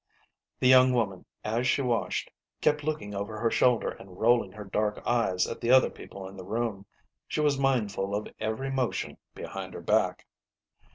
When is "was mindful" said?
7.39-8.15